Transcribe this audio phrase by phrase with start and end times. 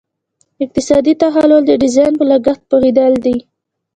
[0.63, 3.37] اقتصادي تحلیل د ډیزاین په لګښت پوهیدل دي.